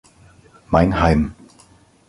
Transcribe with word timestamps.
Mein 0.71 0.99
Heim. 0.99 1.35